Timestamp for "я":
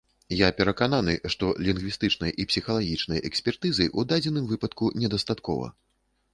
0.37-0.47